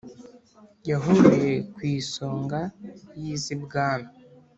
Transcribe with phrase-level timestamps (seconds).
[0.89, 2.59] Yahuruye ku isonga
[3.21, 4.09] y'iz'ibwami